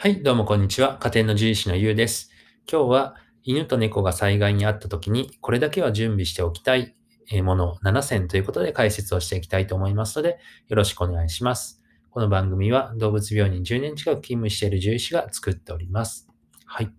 [0.00, 0.96] はい、どうもこんにちは。
[1.00, 2.30] 家庭の獣医師のゆうです。
[2.70, 6.94] 今日は犬と猫が災害にあった時にこれだけは準備しておきたい
[7.42, 10.38] もの7選ということで解説をしていきたいと思いますので
[10.68, 11.82] よろしくお願いします。
[12.10, 16.28] この番組は動物病院に10年近く勤務している獣医師が作っております。
[16.64, 16.92] はい。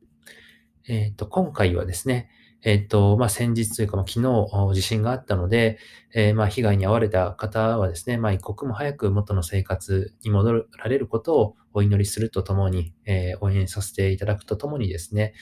[0.89, 2.29] えっ、ー、と、今回はですね、
[2.61, 5.77] えっと、まあ、先日というか、まあ、昨日地震があったので、
[6.13, 15.33] えー、まあ、被害に遭われた方はですね、まあ、一刻も早く元の生活に戻られることをお祈りするとともに、えー、応援させていただくとともにですね、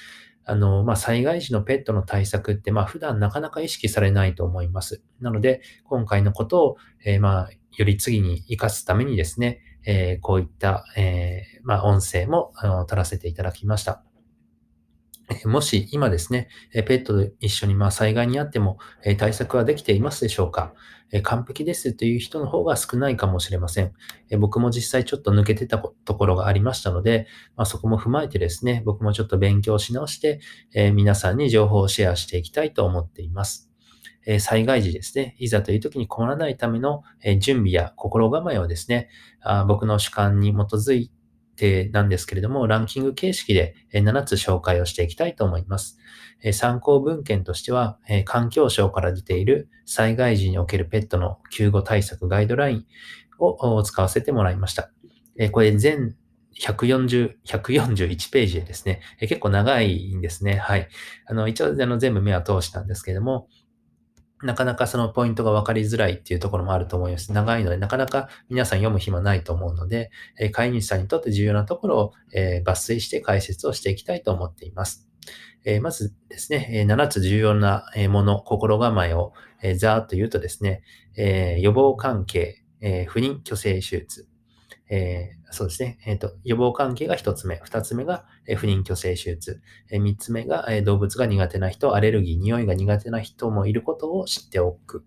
[0.45, 5.01] あの、まあ、災害時のペットの対策って、まあ、普段なかなか意識されないと思います。
[5.19, 14.06] なので、今回のことを、えー、まあ、より次に活かすためにですね、えー、こういった、えー、まあ、音声もあの取らせていただきました。
[15.45, 18.77] もし今ですね、ペットと一緒にま災害にあっても
[19.17, 20.73] 対策はできていますでしょうか？
[21.23, 23.91] 完璧ですという人の方が少ないかもしれません。
[24.39, 27.27] 僕も実際ちょっと抜けてたところがありましたので、
[27.57, 30.39] ま、そこも踏まえてですね、僕もちょっと勉強し直して、
[30.93, 33.69] 皆さんに情報をシェアしていきたいと思っています。
[34.39, 37.03] 災害時ですね、いざという時に困らないための
[37.39, 39.09] 準備や心構えをですね、
[39.67, 41.11] 僕の主観に基づい
[41.57, 45.97] 定なんですけれども、ランキング形式で7つ紹介をしていきたいと思います。
[46.53, 52.85] 参考文献としては、環境省から出ている災害時におけるペットの救護対策ガイドライン
[53.39, 54.91] を使わせてもらいました。
[55.51, 56.15] これ全
[56.59, 60.55] 140、141ページでですね、結構長いんですね。
[60.55, 60.87] はい。
[61.25, 63.47] あの、一応あの全部目は通したんですけれども、
[64.43, 67.31] なかなかそのポイントが分かりづらいっていうところもあると思います。
[67.33, 75.07] 長いので、なかなか皆さん読む暇ないと思うので、え飼い主さんにとって重要なところを、え抜粋して解説をしていきたいと思っています。
[75.65, 79.33] えまずですね、え7つ重要なもの、心構えを、
[79.63, 80.83] えざーっと言うとですね、
[81.15, 84.27] え予防関係、え不妊去勢手術、
[84.89, 85.99] えー、そうですね。
[86.05, 87.59] え、ー、と、予防関係が一つ目。
[87.63, 89.61] 二つ目が、えー、不妊去勢手術。
[89.91, 95.03] えー、三つ目が、えー、動物が苦手な人、アレルギー、匂いが苦手な人もいることを知っておく。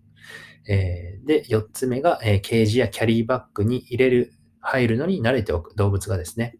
[0.67, 5.75] えー、で、四つ目が、えー、ケージやキャリーバッグに入れる、入るのに慣れておく。
[5.75, 6.57] 動物がですね。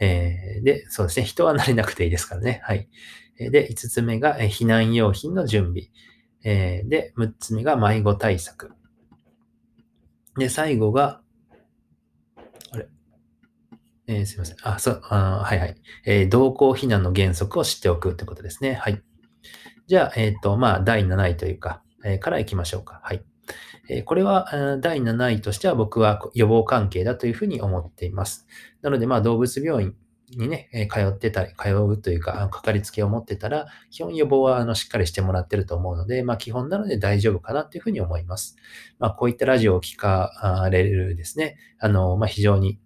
[0.00, 1.26] えー、で、そうですね。
[1.26, 2.60] 人は慣れなくていいですからね。
[2.64, 2.88] はい。
[3.38, 5.90] で、五つ目が、えー、避難用品の準備。
[6.44, 8.72] えー、で、六つ目が迷子対策。
[10.38, 11.20] で、最後が、
[14.06, 14.56] えー、すいません。
[14.62, 15.76] あ、そう、あはいはい。
[16.04, 18.74] えー、同行避難の原則を知っておくってことですね。
[18.74, 19.02] はい。
[19.86, 23.00] じゃあ、えっ、ー、と、まあ、第7位というか、えー、から行きましょうか。
[23.02, 23.24] はい。
[23.88, 28.46] えー、これは、第7位としては僕は予防関係だというふうに思っています。
[28.82, 29.94] なので、まあ、動物病院
[30.30, 38.56] にね、え通ってたり、通うというか、かかりつけを持ってたら、基本予防はあのしっかりしてもらってると思うので、まあ基本なので大丈夫かなっていうふうに思います。
[38.98, 42.78] まあこういったラジオを聞かれるですね、あの、まあ非常に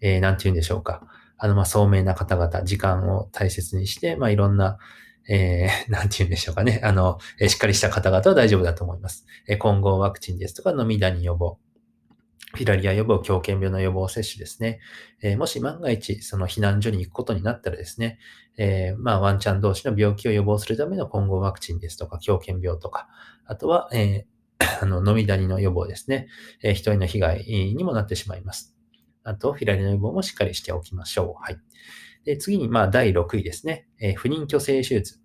[0.00, 1.02] えー、なんて言うんでしょうか。
[1.36, 4.78] あの、ま、聡明な方々、時間を大切にして、まあ、いろんな、
[5.28, 6.80] えー、 なんて言うんでしょうかね。
[6.84, 9.26] あの、え、しっかりした方々は大丈夫だと思います。
[9.46, 11.58] えー、混合ワクチンですとか、飲みダニ予防。
[12.52, 14.80] フィラリア予防、狂犬病の予防接種ですね。
[15.22, 18.18] えー、もし万が一、その避難所に行くことになったらですね、
[18.58, 23.08] えー、まあ、ワンちゃん同士の病気を予防するための混合ワクチンですとか、狂犬病とか、
[23.46, 26.26] あとは、えー、 あの、飲みダニの予防ですね。
[26.62, 28.79] えー、人への被害にもなってしまいます。
[29.24, 31.42] あと、フィラリの予防もしっかりしておきましょう。
[31.42, 31.58] はい。
[32.24, 33.86] で、次に、まあ、第6位ですね。
[34.00, 35.20] えー、不妊去勢手術。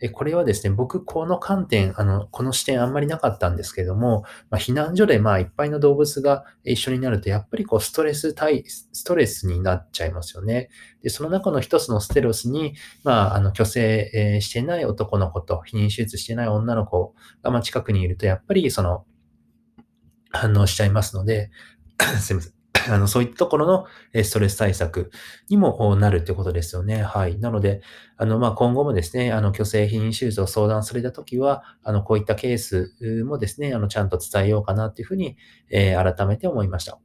[0.00, 10.68] えこれはですね、僕、この観点、あの、この視点あんまりなかったんですけども、まあ、避難所で、まあ、いっぱいの動物が一緒になると、やっぱりこう、ストレス対、ストレスになっちゃいますよね。
[11.02, 19.06] で、その中の一つのステロスに、まあ、あの、虚勢、え、してない男の子と、避妊手術してない女の子が、まあ、近くにいると、やっぱり、その、
[20.30, 21.50] 反応しちゃいますので、
[22.20, 22.55] すいません。
[22.92, 23.86] あの、そういったところの
[24.24, 25.10] ストレス対策
[25.48, 27.02] にもなるってことですよね。
[27.02, 27.38] はい。
[27.38, 27.82] なので、
[28.16, 32.94] あの、ま、今後もですね、あの、虚勢避妊手術を相談されたときは、あの、こういったケース
[33.24, 35.36] もですね、あの、ちゃんと伝えようかなっていうふうに、
[35.70, 36.98] えー、改めて思いました。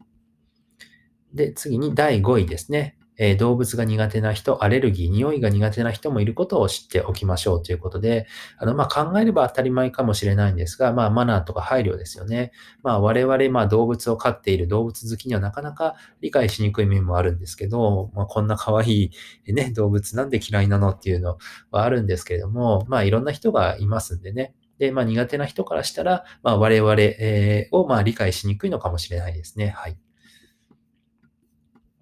[1.34, 2.98] で、次に第5位ですね。
[3.24, 8.26] え動物が苦手な人、アレルギー、匂いが苦手な人もいることを知っておきましょうということで、
[8.58, 12.52] あの、まあ、考えれば当たり前かもしれないんですが、まあ、マナーとか配慮ですよね。
[12.82, 19.12] まあ、我々、まあ、動物を飼っている動物好きにはなかなか理解しにくい面もあるんですけど、まあ、こんな可愛
[19.46, 21.38] いね、動物なんで嫌いなのっていうの
[21.70, 24.56] はあるんですけれども、まあ、いろんな人がいますんでね。
[24.80, 29.68] で、まあ、苦手な人からしたら、まあ、我々、え、を、まあ、理解しにくいのかもしれないですね。
[29.78, 30.11] はい。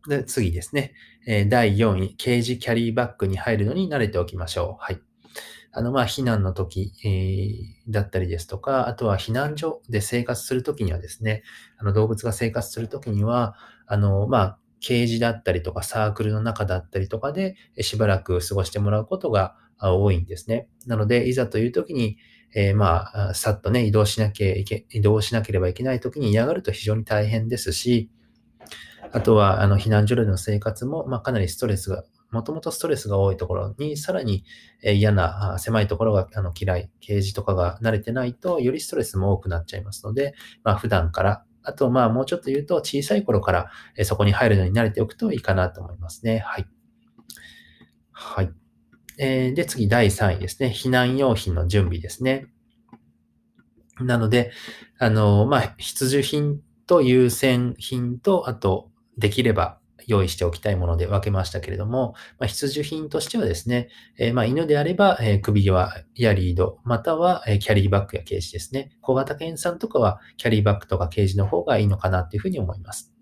[0.09, 0.93] で、次ですね。
[1.25, 4.83] え第4位、ケージキャリーバッグに入るのに慣れておきましょう。
[4.83, 5.01] はい。
[5.71, 11.43] あの、まあ、避難の時、えー、だったりですとか、あとは避難所で生活するときにはですね、
[11.77, 20.67] あの、動物が生活するときには、あの、まあ、ケージだったりとかサークルの中だったりとかでしばらく過ごしてもらうことが多いんですね。
[20.87, 22.17] なので、いざという時に、
[22.55, 28.09] えー、まあ、さっとね、移動しなきゃいけ、移動しなければいけない時に嫌がると非常に大変ですし、
[29.11, 34.43] あとは、あの、避難所での生活も、まあ、かなりストレスが、もともとストレスが多いところに、さらに、
[34.83, 43.71] 嫌な、狭いところがあの嫌い、ケージとかが慣れてないと、よりストレスも多くなっちゃいますので、まあ、普段から、あと、まあ、もうちょっと言うと、小さい頃から、
[44.03, 46.39] そこに入るのに慣れておくといいかなと思いますね。
[46.39, 46.67] はい。
[48.11, 48.51] はい。
[49.17, 50.69] えー、で、次、第3位ですね。
[50.69, 52.47] 避難用品の準備ですね。
[53.99, 54.51] なので、
[54.97, 59.77] あの、まあ、必需品と優先品と、あと、できれば
[60.07, 68.89] 用意しておきたいもので分けましたけれども、まあ、必需品としてはですね、えー、ま犬であれば、えー、首輪やリード、または、え、キャリーバッグやケージですね。
[69.01, 73.13] 小型犬さんとかはキャリーバッグとかケージの方がいいのかなというふうに思います。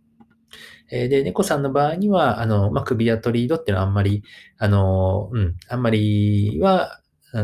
[0.90, 4.24] えで、猫さんの場合には、あの、まあ、首輪とリードっていうのはあんまり、
[4.58, 7.02] あの、うん、あんまりは、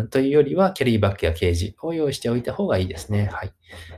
[0.09, 3.29] というよりは、キャリーバッグやケージを用意しておいた方がいいですね。
[3.31, 3.53] はい。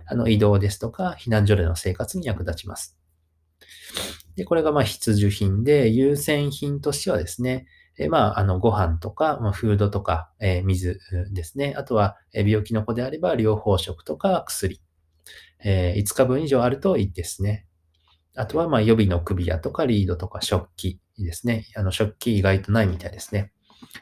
[0.07, 2.97] あの、移動ですとか、避難所での生活に役立ちます。
[4.35, 7.67] で、これがまあ必需品で、優先品としてはですね、
[7.97, 10.99] えまあ、あの、ご飯とか、まあ、フードとか、えー、水
[11.31, 11.73] ですね。
[11.77, 14.81] あとは、え病気の子であれば、療法食とか薬。
[15.63, 17.65] えー、5日分以上あるといいですね。
[18.35, 21.67] あとは、まあ、予備の首輪とかリードとか食器ですね。
[21.75, 23.53] あの、食器意外とないみたいですね。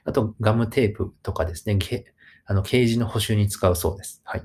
[0.05, 1.77] あと、ガムテープとかですね。
[2.45, 4.21] あの、ケージの補修に使うそうです。
[4.25, 4.43] はい。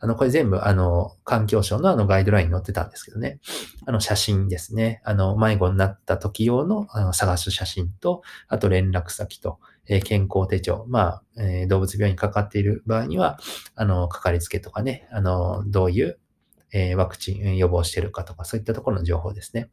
[0.00, 3.40] あの、これ全部、あの、環境省のあのガイドラインに載ってたんですけどね。
[3.86, 5.00] あの、写真ですね。
[5.04, 9.58] あの、迷子になった時用のあの探す写真と、あと連絡先と、
[9.88, 10.84] え、健康手帳。
[10.88, 13.38] まあ、え、動物病院にかかっている場合には、
[13.74, 16.18] あの、かかりつけとかね、あの、どういう、
[16.72, 19.70] え、ワクチン予防してるかとか、そういったところの情報ですね。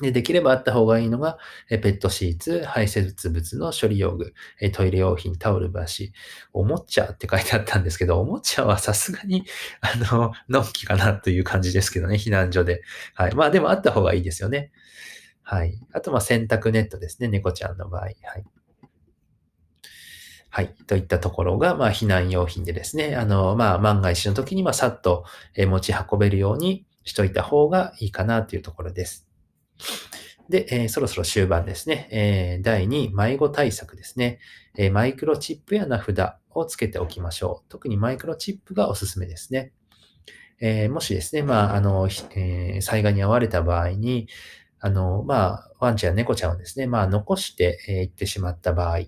[0.00, 1.38] で、できればあった方がいいのが、
[1.68, 4.34] ペットシーツ、排泄物の処理用具、
[4.72, 6.12] トイレ用品、タオルブラシ、
[6.52, 9.44] おもちゃって書いてあったんですけど、おもちゃはさすがに、
[9.80, 12.82] あの、のんきかなという感じですけどね、避難所で。
[13.14, 13.34] はい。
[13.34, 14.72] まあでもあった方がいいですよね。
[15.42, 15.78] はい。
[15.92, 18.02] あと、まあ洗濯ネットですね、猫ちゃんの場合。
[18.02, 18.14] はい。
[20.50, 20.72] はい。
[20.86, 25.24] といったところが、まあ、避難用品でですね、あの、まあ、万が一の時に、まあ、さっと
[25.56, 29.23] 持ち運べるようにしといた方がいいかなというところです。
[30.48, 32.08] で、えー、そろそろ終盤ですね。
[32.10, 34.40] えー、第2、迷子対策ですね、
[34.76, 37.70] えー、マイクロチップや名札をつけておきましょう。
[37.70, 39.72] 特にマイクロチップがおすすめですね。
[40.60, 44.28] えもしですね、まあ、あの、え災害に遭われた場合に、
[44.80, 49.00] あの、まあ、ワンちゃん、猫ちゃんをですね、まあ、残してい、えってしまった場合、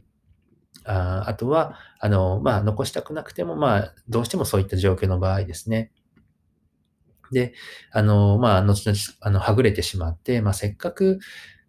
[0.85, 5.93] ああとは、あの、まあ、残したくなくても、まあ、どうしてもそういった状況の場合ですね、
[7.32, 7.55] で、
[7.93, 11.19] あの、まあ、後々、あの、はぐれてしまって、まあ、せっかく、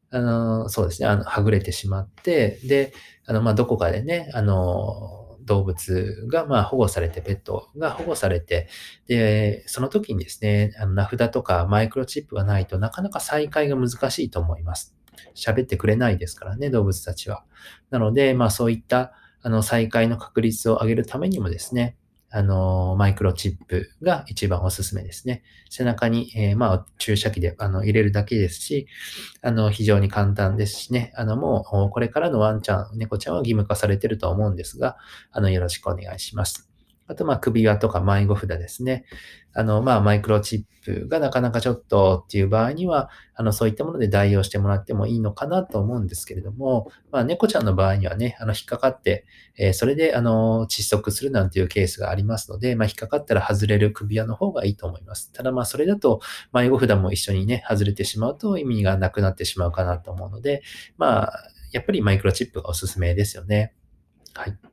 [0.10, 2.94] あの、そうですね、あの、はぐれてしまって、で、
[3.26, 8.68] あの、まあ、どこかでね、あの、動物が、まあ、保護されて、ペットが保護されて、
[9.08, 14.96] で、その時にですね、あの名札とかマイクロチップがないとなかなか再会が難しいと思います。
[15.36, 17.44] 喋ってくれないですからね、動物たちは。
[17.90, 21.96] なので、まあ、そういった、あの、再会の確率を上げるためにもですね、
[22.30, 25.44] あの、マイクロチップが一番おすすめですね。
[25.70, 28.88] 背中に、えー、まあ、注射器であの入れるだけですし、
[29.42, 34.98] あの、非常に簡単ですしね、あの、もう、これからのワンちゃん、猫ちゃんは義務化されてると思うんですが、
[35.32, 36.67] あの、よろしくお願いします。
[37.08, 39.06] あと、ま、首輪とか迷子札ですね。
[39.54, 49.26] あの、ま、マイクロチップがなかなかちょっとっていう場合には、あの、そういったもので代用してもらってもいいのかなと思うんですけれども、まあ、猫ちゃんの場合にはね、あの、引っかかって、
[49.58, 55.32] えー、それで、あの、窒息するなんていうケースがありますので、まあ、引っかかったら外れる首輪の方がいいと思います。
[55.32, 56.20] ただ、ま、それだと、
[56.54, 60.62] 迷子札も一緒にね、外れてしまうと意味がなくなってしまうかなと思うので、
[60.98, 61.34] まあ、
[61.72, 63.74] やっぱりマイクロチップがおすすめですよね。
[64.36, 64.67] はい。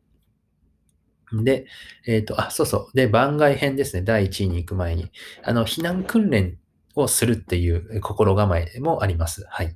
[1.43, 1.67] で、
[2.07, 2.97] えっ、ー、と、あ、そうそう。
[2.97, 4.03] で、番外編ですね。
[4.03, 5.11] 第1位に行く前に。
[5.43, 6.59] あの、避難訓練
[6.95, 9.45] をするっていう心構えもあります。
[9.49, 9.75] はい。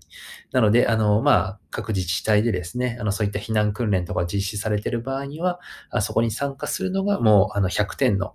[0.52, 5.58] なので、あの、まあ、各自治体でですね、あの、そういった避難訓練とか実施されている場合には、
[5.90, 8.34] あそこに参加するのがもう、あの、100点の、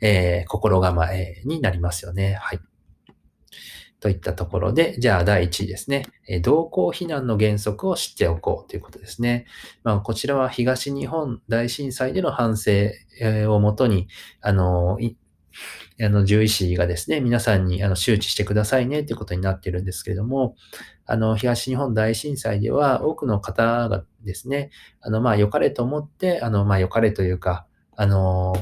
[0.00, 2.34] えー、心構えになりますよね。
[2.34, 2.60] はい。
[4.00, 6.06] といったところで、じゃあ第1位ですね。
[6.42, 9.46] 同行避難の原則を知っておこうということですね。
[9.84, 12.70] まあ、こちらは東日本大震災での反省
[13.54, 14.08] をもとに、
[14.40, 14.98] あの、
[16.02, 20.56] あの、獣医師がですね、皆さんにあの周知してくださいねということになっているんですけれども、
[21.04, 24.70] あの、東日本大震災では多くの方がですね、
[25.02, 27.66] あの、まあ、良かれと思って、あの、まあ、良かれというか、
[27.96, 28.54] あの、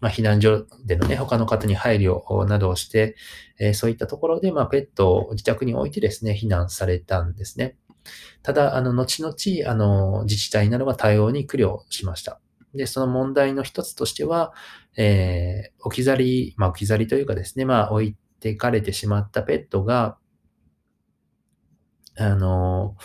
[0.00, 3.16] まあ、避難所でのね、他の方に配慮などをして、
[3.58, 7.76] えー、そういったところで、まあ、ペットを自宅に置いてですね、避難されたんですね。
[8.42, 9.34] ただ、あの、後々、
[9.70, 12.40] あの、自治体などが対応に苦慮しました。
[12.74, 14.54] で、その問題の一つとしては、
[14.96, 20.16] えー、置き去り、まあ、置き去りというかですね、まあ、置いてかれてしまったペットが、
[22.16, 22.96] あの、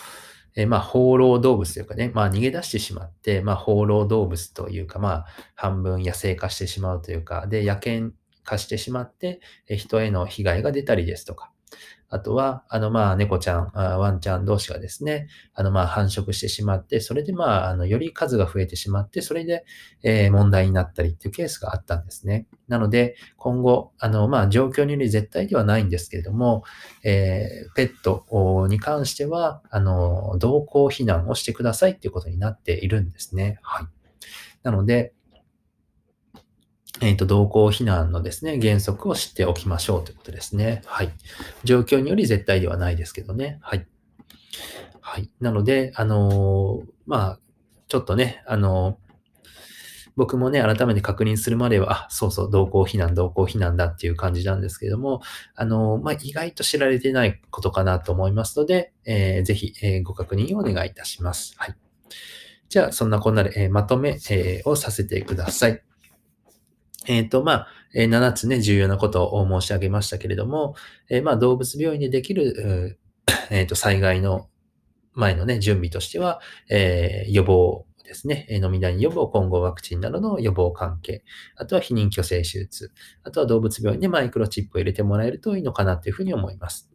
[0.56, 11.52] えー、まあ、放浪動物というかね、まあ、逃げ出してしまって、まあ、放浪動物というか、まあ、半分野生化してしまうというか、で、野犬化してしまって、人への被害が出たりですとか、
[12.08, 19.64] あとは、あの、まあ、猫ちゃん、ワンちゃん同士がですね、あの、まあ、繁殖してしまって、それで、まあ、あの、より数が増えてしまって、それで、
[20.02, 22.46] え、問題になったりっていうケースがあったんですね。
[22.68, 26.62] なので、今後、あの、まあ、状況により絶対ではないんですけれども、
[27.02, 33.58] えー、ペットに関しては、あの、同行避難をしてくださいっていうことになっているんですね。
[33.62, 33.86] はい。
[34.62, 35.12] なので、
[37.00, 40.82] えっ、と、同行避難のですね、原則を知っておきましょうということですね。
[40.86, 41.10] はい。
[41.64, 43.58] 状況により絶対ではないですけどね。
[43.60, 43.86] はい。
[45.00, 45.30] はい。
[45.40, 47.40] なので、あのー、まあ、
[47.88, 49.06] ちょっとね、あのー、
[50.16, 55.20] 僕もね、改めて確認するまでは、あ、そうそう、同行避難、同行避難だっていう感じなんですけども、
[55.54, 61.54] あの、まあ、意外と知られてないことかなと思いますので、えー、ぜひ、え、ご確認をお願いいたします。
[61.58, 61.76] はい。
[62.70, 65.82] じゃあ、そんなこんなで、え、まとめ、え、をさせてください。
[67.06, 70.74] えっ、ー、と、まあ、え7つね、重要なことを申し上げましたけれども、
[71.08, 72.98] えー、まあ、動物病院でできる、
[73.50, 74.48] えっ、ー、と、災害の
[75.14, 81.24] 前のね、準備としては、え予防ですね、飲みダ予防、混合ワクチンなどの予防関係、
[81.56, 82.92] あとは避妊去勢手術、
[83.24, 86.90] あとは動物病院でマイクロチップを入れてもらえるといいのかなというふうに思います。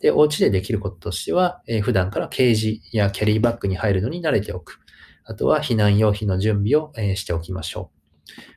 [0.00, 4.80] で、お家でできることとしては、え普段からケージやキャリーバッグに入るのに慣れておく。
[5.24, 8.01] あとは避難用品の準備を、えしておきましょう。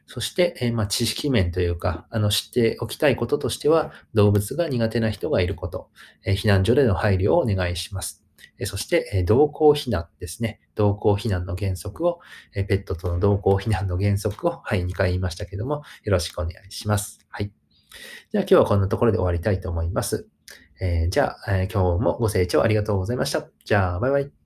[0.07, 5.89] そして、えー、まあ、知識面というか、あの、知っておきたいこととしては、動物が苦手な人がいること、
[6.25, 8.25] えー、避難所での配慮をお願いします。
[8.57, 10.61] えそして、え同行避難ですね。
[10.75, 12.19] 同行避難の原則を、
[12.53, 17.19] えペットとの同行避難の原則を、はい、2回言いましたけども、よろしくお願いします。
[17.29, 17.51] はい。
[18.31, 20.29] じゃあ今日はこんなところで終わりたいと思います。
[20.79, 23.47] え、じゃあ、え、今日もご清聴ありがとうございました。
[23.65, 24.44] じゃあ、バイバイ。